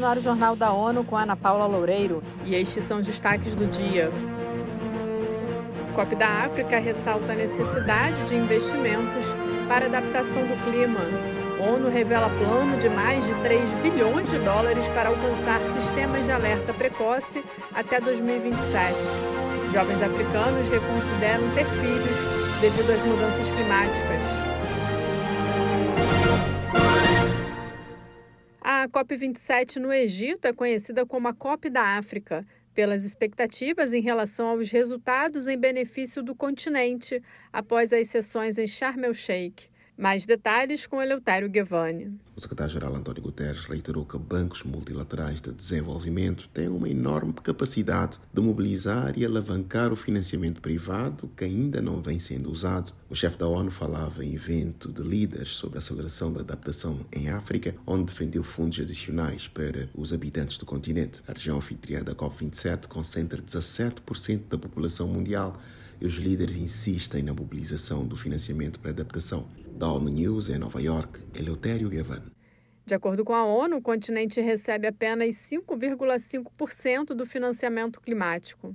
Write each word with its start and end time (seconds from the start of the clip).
no 0.00 0.06
ar 0.06 0.16
o 0.16 0.22
Jornal 0.22 0.56
da 0.56 0.72
ONU 0.72 1.04
com 1.04 1.14
Ana 1.14 1.36
Paula 1.36 1.66
Loureiro 1.66 2.22
e 2.46 2.54
estes 2.54 2.82
são 2.84 3.00
os 3.00 3.06
destaques 3.06 3.54
do 3.54 3.66
dia. 3.66 4.10
O 5.90 5.92
COP 5.92 6.16
da 6.16 6.44
África 6.44 6.78
ressalta 6.78 7.32
a 7.32 7.36
necessidade 7.36 8.24
de 8.24 8.34
investimentos 8.34 9.26
para 9.68 9.86
adaptação 9.86 10.40
do 10.42 10.64
clima. 10.64 11.00
A 11.58 11.70
ONU 11.74 11.90
revela 11.90 12.30
plano 12.30 12.78
de 12.78 12.88
mais 12.88 13.22
de 13.26 13.34
3 13.42 13.74
bilhões 13.82 14.30
de 14.30 14.38
dólares 14.38 14.88
para 14.88 15.10
alcançar 15.10 15.60
sistemas 15.74 16.24
de 16.24 16.32
alerta 16.32 16.72
precoce 16.72 17.44
até 17.74 18.00
2027. 18.00 18.94
Jovens 19.70 20.02
africanos 20.02 20.68
reconsideram 20.70 21.46
ter 21.54 21.66
filhos 21.66 22.16
devido 22.62 22.90
às 22.90 23.04
mudanças 23.04 23.46
climáticas. 23.50 24.59
COP27 28.90 29.76
no 29.76 29.92
Egito 29.92 30.46
é 30.46 30.52
conhecida 30.52 31.06
como 31.06 31.28
a 31.28 31.32
COP 31.32 31.70
da 31.70 31.96
África, 31.96 32.46
pelas 32.74 33.04
expectativas 33.04 33.92
em 33.92 34.00
relação 34.00 34.48
aos 34.48 34.70
resultados 34.70 35.46
em 35.46 35.56
benefício 35.56 36.22
do 36.22 36.34
continente 36.34 37.22
após 37.52 37.92
as 37.92 38.08
sessões 38.08 38.58
em 38.58 38.66
Sharm 38.66 39.04
el-Sheikh. 39.04 39.70
Mais 40.00 40.24
detalhes 40.24 40.86
com 40.86 41.02
Eleutério 41.02 41.46
Guevani. 41.46 42.18
O 42.34 42.40
secretário-geral 42.40 42.96
António 42.96 43.20
Guterres 43.20 43.66
reiterou 43.66 44.06
que 44.06 44.16
bancos 44.16 44.64
multilaterais 44.64 45.42
de 45.42 45.52
desenvolvimento 45.52 46.48
têm 46.54 46.68
uma 46.68 46.88
enorme 46.88 47.34
capacidade 47.34 48.18
de 48.32 48.40
mobilizar 48.40 49.12
e 49.14 49.26
alavancar 49.26 49.92
o 49.92 49.96
financiamento 49.96 50.62
privado 50.62 51.30
que 51.36 51.44
ainda 51.44 51.82
não 51.82 52.00
vem 52.00 52.18
sendo 52.18 52.50
usado. 52.50 52.94
O 53.10 53.14
chefe 53.14 53.36
da 53.36 53.46
ONU 53.46 53.70
falava 53.70 54.24
em 54.24 54.32
evento 54.32 54.90
de 54.90 55.02
líderes 55.02 55.50
sobre 55.50 55.76
a 55.76 55.80
aceleração 55.80 56.32
da 56.32 56.40
adaptação 56.40 57.00
em 57.12 57.28
África, 57.28 57.74
onde 57.86 58.04
defendeu 58.04 58.42
fundos 58.42 58.80
adicionais 58.80 59.48
para 59.48 59.90
os 59.94 60.14
habitantes 60.14 60.56
do 60.56 60.64
continente. 60.64 61.20
A 61.28 61.32
região 61.32 61.58
anfitriã 61.58 62.02
da 62.02 62.14
COP27 62.14 62.86
concentra 62.86 63.42
17% 63.42 64.48
da 64.48 64.56
população 64.56 65.06
mundial 65.06 65.60
e 66.00 66.06
os 66.06 66.14
líderes 66.14 66.56
insistem 66.56 67.22
na 67.22 67.34
mobilização 67.34 68.06
do 68.06 68.16
financiamento 68.16 68.80
para 68.80 68.90
adaptação. 68.90 69.48
Da 69.76 69.90
ONU 69.92 70.08
News 70.08 70.48
em 70.48 70.58
Nova 70.58 70.80
York, 70.80 71.20
Eleutério 71.34 71.90
Gavan. 71.90 72.22
De 72.86 72.94
acordo 72.94 73.24
com 73.24 73.34
a 73.34 73.44
ONU, 73.44 73.76
o 73.76 73.82
continente 73.82 74.40
recebe 74.40 74.86
apenas 74.86 75.34
5,5% 75.36 77.14
do 77.14 77.24
financiamento 77.24 78.00
climático. 78.00 78.72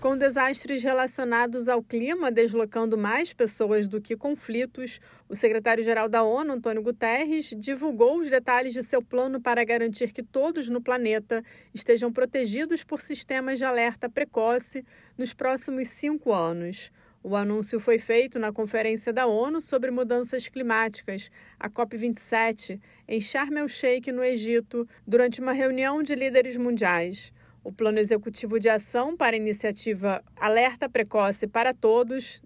Com 0.00 0.16
desastres 0.16 0.82
relacionados 0.82 1.68
ao 1.68 1.82
clima 1.82 2.32
deslocando 2.32 2.96
mais 2.96 3.34
pessoas 3.34 3.86
do 3.86 4.00
que 4.00 4.16
conflitos, 4.16 4.98
o 5.28 5.36
secretário-geral 5.36 6.08
da 6.08 6.22
ONU, 6.22 6.54
Antônio 6.54 6.82
Guterres, 6.82 7.54
divulgou 7.54 8.18
os 8.18 8.30
detalhes 8.30 8.72
de 8.72 8.82
seu 8.82 9.02
plano 9.02 9.42
para 9.42 9.62
garantir 9.62 10.10
que 10.10 10.22
todos 10.22 10.70
no 10.70 10.80
planeta 10.80 11.44
estejam 11.74 12.10
protegidos 12.10 12.82
por 12.82 13.02
sistemas 13.02 13.58
de 13.58 13.66
alerta 13.66 14.08
precoce 14.08 14.86
nos 15.18 15.34
próximos 15.34 15.88
cinco 15.88 16.32
anos. 16.32 16.90
O 17.22 17.36
anúncio 17.36 17.78
foi 17.78 17.98
feito 17.98 18.38
na 18.38 18.50
Conferência 18.50 19.12
da 19.12 19.26
ONU 19.26 19.60
sobre 19.60 19.90
Mudanças 19.90 20.48
Climáticas, 20.48 21.30
a 21.58 21.68
COP27, 21.68 22.80
em 23.06 23.20
Sharm 23.20 23.58
el-Sheikh, 23.58 24.10
no 24.10 24.24
Egito, 24.24 24.88
durante 25.06 25.42
uma 25.42 25.52
reunião 25.52 26.02
de 26.02 26.14
líderes 26.14 26.56
mundiais. 26.56 27.30
O 27.62 27.70
Plano 27.70 27.98
Executivo 27.98 28.58
de 28.58 28.70
Ação 28.70 29.14
para 29.14 29.36
a 29.36 29.38
Iniciativa 29.38 30.24
Alerta 30.34 30.88
Precoce 30.88 31.46
para 31.46 31.74
Todos 31.74 32.42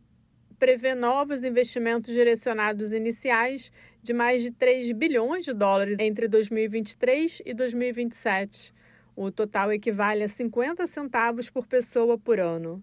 prevê 0.59 0.93
novos 0.97 1.45
investimentos 1.45 2.13
direcionados 2.13 2.93
iniciais 2.93 3.71
de 4.03 4.13
mais 4.13 4.43
de 4.43 4.51
3 4.51 4.91
bilhões 4.91 5.45
de 5.45 5.53
dólares 5.53 6.01
entre 6.01 6.27
2023 6.27 7.43
e 7.47 7.55
2027. 7.55 8.75
O 9.15 9.31
total 9.31 9.73
equivale 9.73 10.25
a 10.25 10.29
50 10.29 10.85
centavos 10.89 11.49
por 11.49 11.69
pessoa 11.69 12.19
por 12.19 12.41
ano. 12.41 12.83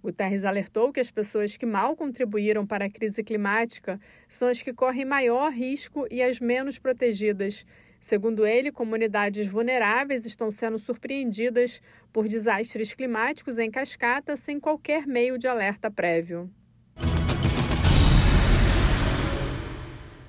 Guterres 0.00 0.44
alertou 0.44 0.92
que 0.92 1.00
as 1.00 1.10
pessoas 1.10 1.56
que 1.56 1.66
mal 1.66 1.96
contribuíram 1.96 2.64
para 2.64 2.84
a 2.84 2.90
crise 2.90 3.24
climática 3.24 4.00
são 4.28 4.46
as 4.46 4.62
que 4.62 4.72
correm 4.72 5.04
maior 5.04 5.50
risco 5.50 6.06
e 6.08 6.22
as 6.22 6.38
menos 6.38 6.78
protegidas. 6.78 7.66
Segundo 8.02 8.44
ele, 8.44 8.72
comunidades 8.72 9.46
vulneráveis 9.46 10.26
estão 10.26 10.50
sendo 10.50 10.76
surpreendidas 10.76 11.80
por 12.12 12.26
desastres 12.26 12.94
climáticos 12.94 13.60
em 13.60 13.70
cascata 13.70 14.36
sem 14.36 14.58
qualquer 14.58 15.06
meio 15.06 15.38
de 15.38 15.46
alerta 15.46 15.88
prévio. 15.88 16.50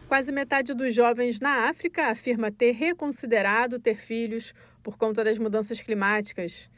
Quase 0.08 0.32
metade 0.32 0.76
dos 0.76 0.94
jovens 0.94 1.40
na 1.40 1.68
África 1.68 2.12
afirma 2.12 2.52
ter 2.52 2.74
reconsiderado 2.74 3.80
ter 3.80 3.96
filhos 3.96 4.54
por 4.84 4.96
conta 4.96 5.24
das 5.24 5.40
mudanças 5.40 5.82
climáticas. 5.82 6.70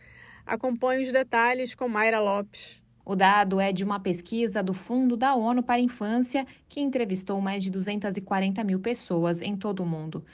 Acompanhe 0.45 1.03
os 1.03 1.11
detalhes 1.11 1.75
com 1.75 1.89
Mayra 1.89 2.21
Lopes. 2.21 2.81
O 3.03 3.17
dado 3.17 3.59
é 3.59 3.73
de 3.73 3.83
uma 3.83 3.99
pesquisa 3.99 4.63
do 4.63 4.73
Fundo 4.73 5.17
da 5.17 5.35
ONU 5.35 5.61
para 5.61 5.75
a 5.75 5.79
Infância, 5.79 6.43
que 6.69 6.79
entrevistou 6.79 7.39
mais 7.41 7.61
de 7.61 7.69
240 7.69 8.63
mil 8.63 8.79
pessoas 8.79 9.41
em 9.41 9.57
todo 9.57 9.83
o 9.83 9.85
mundo. 9.85 10.25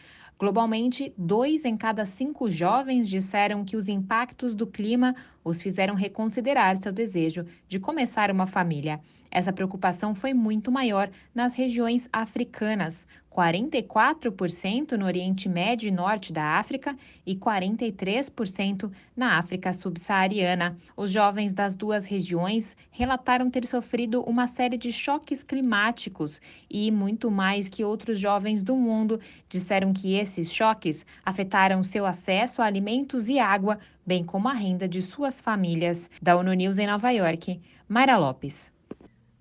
Globalmente, 0.42 1.14
dois 1.16 1.66
em 1.66 1.78
cada 1.78 2.04
cinco 2.04 2.50
jovens 2.50 3.08
disseram 3.08 3.64
que 3.64 3.78
os 3.78 3.88
impactos 3.88 4.56
do 4.56 4.66
clima 4.66 5.16
os 5.44 5.62
fizeram 5.62 5.94
reconsiderar 5.94 6.76
seu 6.78 6.92
desejo 6.92 7.46
de 7.68 7.80
começar 7.80 8.32
uma 8.32 8.48
família. 8.48 9.00
Essa 9.30 9.54
preocupação 9.54 10.16
foi 10.16 10.34
muito 10.34 10.72
maior 10.72 11.12
nas 11.34 11.54
regiões 11.54 12.10
africanas, 12.12 13.08
44% 13.32 14.98
no 14.98 15.06
Oriente 15.06 15.48
Médio 15.48 15.88
e 15.88 15.92
Norte 15.92 16.34
da 16.34 16.60
África 16.60 16.98
e 17.26 17.34
43% 17.34 18.92
na 19.16 19.38
África 19.38 19.72
subsaariana. 19.72 20.78
Os 20.98 21.12
jovens 21.12 21.54
das 21.54 21.74
duas 21.74 22.04
regiões 22.04 22.76
relataram 22.92 23.50
ter 23.50 23.66
sofrido 23.66 24.22
uma 24.24 24.48
série 24.48 24.78
de 24.78 24.92
choques 24.92 25.44
climáticos 25.44 26.42
e, 26.70 26.92
muito 26.92 27.32
mais 27.32 27.70
que 27.70 27.86
outros 27.86 28.20
jovens 28.20 28.64
do 28.64 28.76
mundo, 28.76 29.18
disseram 29.48 29.94
que 29.94 30.14
esses 30.32 30.54
choques 30.54 31.06
afetaram 31.26 31.84
seu 31.84 32.06
acesso 32.06 32.62
a 32.62 32.66
alimentos 32.66 33.28
e 33.28 33.38
água, 33.38 33.78
bem 34.06 34.24
como 34.24 34.48
a 34.48 34.54
renda 34.54 34.88
de 34.88 35.02
suas 35.02 35.42
famílias. 35.42 36.10
Da 36.22 36.38
ONU 36.38 36.54
News 36.54 36.78
em 36.78 36.88
Nova 36.88 37.12
York, 37.12 37.60
Mayra 37.88 38.18
Lopes. 38.18 38.72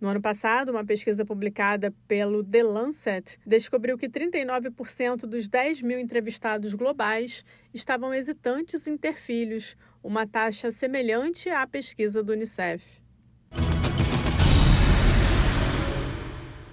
No 0.00 0.08
ano 0.08 0.20
passado, 0.20 0.70
uma 0.70 0.84
pesquisa 0.84 1.24
publicada 1.24 1.94
pelo 2.08 2.42
The 2.42 2.62
Lancet 2.62 3.38
descobriu 3.46 3.98
que 3.98 4.08
39% 4.08 5.26
dos 5.26 5.46
10 5.46 5.82
mil 5.82 6.00
entrevistados 6.00 6.74
globais 6.74 7.44
estavam 7.72 8.12
hesitantes 8.12 8.86
em 8.86 8.96
ter 8.96 9.14
filhos, 9.14 9.76
uma 10.02 10.26
taxa 10.26 10.70
semelhante 10.70 11.50
à 11.50 11.66
pesquisa 11.66 12.22
do 12.22 12.32
Unicef. 12.32 12.99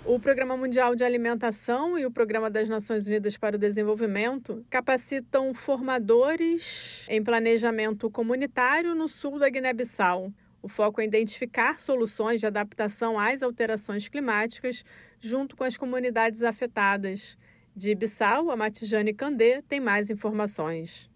O 0.07 0.21
Programa 0.21 0.55
Mundial 0.55 0.95
de 0.95 1.03
Alimentação 1.03 1.99
e 1.99 2.05
o 2.05 2.09
Programa 2.09 2.49
das 2.49 2.69
Nações 2.69 3.05
Unidas 3.05 3.35
para 3.35 3.57
o 3.57 3.59
Desenvolvimento 3.59 4.65
capacitam 4.69 5.53
formadores 5.53 7.05
em 7.09 7.21
planejamento 7.21 8.09
comunitário 8.09 8.95
no 8.95 9.09
sul 9.09 9.37
da 9.37 9.49
Guiné-Bissau. 9.49 10.31
O 10.61 10.69
foco 10.69 11.01
é 11.01 11.03
identificar 11.03 11.81
soluções 11.81 12.39
de 12.39 12.47
adaptação 12.47 13.19
às 13.19 13.43
alterações 13.43 14.07
climáticas 14.07 14.85
junto 15.19 15.57
com 15.57 15.65
as 15.65 15.75
comunidades 15.75 16.41
afetadas. 16.41 17.37
De 17.75 17.93
Bissau, 17.93 18.49
a 18.49 18.55
Matijane 18.55 19.13
Candê 19.13 19.61
tem 19.63 19.81
mais 19.81 20.09
informações. 20.09 21.09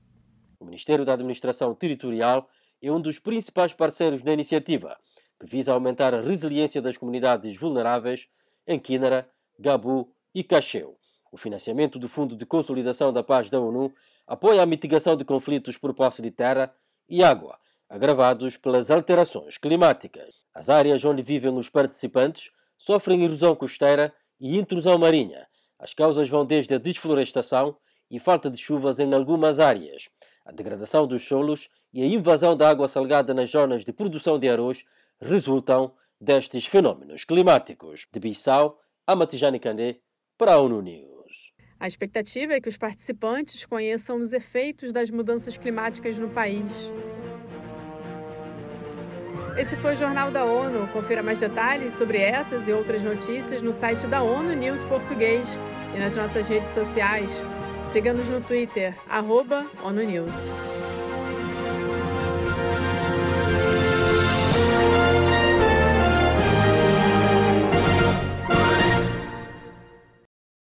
O 0.59 0.65
Ministério 0.65 1.05
da 1.05 1.13
Administração 1.13 1.73
Territorial 1.73 2.49
é 2.81 2.91
um 2.91 2.99
dos 2.99 3.19
principais 3.19 3.71
parceiros 3.71 4.21
na 4.21 4.33
iniciativa, 4.33 4.99
que 5.39 5.45
visa 5.45 5.71
aumentar 5.71 6.13
a 6.13 6.19
resiliência 6.19 6.81
das 6.81 6.97
comunidades 6.97 7.55
vulneráveis 7.55 8.27
em 8.67 8.79
Quínara, 8.79 9.29
Gabu 9.59 10.13
e 10.33 10.43
Cacheu. 10.43 10.97
O 11.31 11.37
financiamento 11.37 11.97
do 11.97 12.09
Fundo 12.09 12.35
de 12.35 12.45
Consolidação 12.45 13.11
da 13.13 13.23
Paz 13.23 13.49
da 13.49 13.59
ONU 13.59 13.93
apoia 14.27 14.61
a 14.61 14.65
mitigação 14.65 15.15
de 15.15 15.25
conflitos 15.25 15.77
por 15.77 15.93
posse 15.93 16.21
de 16.21 16.31
terra 16.31 16.73
e 17.07 17.23
água 17.23 17.59
agravados 17.91 18.55
pelas 18.55 18.89
alterações 18.89 19.57
climáticas. 19.57 20.33
As 20.55 20.69
áreas 20.69 21.03
onde 21.03 21.21
vivem 21.21 21.53
os 21.53 21.67
participantes 21.67 22.49
sofrem 22.77 23.25
erosão 23.25 23.53
costeira 23.53 24.13
e 24.39 24.57
intrusão 24.57 24.97
marinha. 24.97 25.45
As 25.77 25.93
causas 25.93 26.29
vão 26.29 26.45
desde 26.45 26.73
a 26.73 26.77
desflorestação 26.77 27.75
e 28.09 28.17
falta 28.17 28.49
de 28.49 28.57
chuvas 28.57 28.97
em 28.99 29.13
algumas 29.13 29.59
áreas, 29.59 30.07
a 30.45 30.53
degradação 30.53 31.05
dos 31.05 31.27
solos 31.27 31.67
e 31.93 32.01
a 32.01 32.05
invasão 32.05 32.55
da 32.55 32.69
água 32.69 32.87
salgada 32.87 33.33
nas 33.33 33.49
zonas 33.49 33.83
de 33.83 33.91
produção 33.91 34.39
de 34.39 34.47
arroz 34.47 34.85
resultam 35.19 35.93
destes 36.21 36.65
fenômenos 36.65 37.25
climáticos. 37.25 38.07
De 38.13 38.19
Bissau, 38.19 38.79
a 39.07 39.15
Matijane 39.15 39.59
Kandé, 39.59 39.99
para 40.37 40.53
a 40.53 40.61
ONU 40.61 40.81
News. 40.81 41.53
A 41.79 41.87
expectativa 41.87 42.53
é 42.53 42.61
que 42.61 42.69
os 42.69 42.77
participantes 42.77 43.65
conheçam 43.65 44.17
os 44.17 44.31
efeitos 44.31 44.93
das 44.93 45.09
mudanças 45.09 45.57
climáticas 45.57 46.19
no 46.19 46.29
país 46.29 46.93
Esse 49.57 49.75
foi 49.75 49.95
o 49.95 49.97
Jornal 49.97 50.31
da 50.31 50.45
ONU. 50.45 50.87
Confira 50.93 51.21
mais 51.21 51.39
detalhes 51.39 51.93
sobre 51.93 52.17
essas 52.17 52.67
e 52.67 52.71
outras 52.71 53.03
notícias 53.03 53.61
no 53.61 53.73
site 53.73 54.07
da 54.07 54.23
ONU 54.23 54.53
News 54.53 54.83
Português 54.85 55.47
e 55.93 55.99
nas 55.99 56.15
nossas 56.15 56.47
redes 56.47 56.71
sociais. 56.71 57.43
Siga-nos 57.83 58.29
no 58.29 58.41
Twitter, 58.41 58.95
arroba 59.09 59.65
ONU 59.83 60.03
News. 60.03 60.49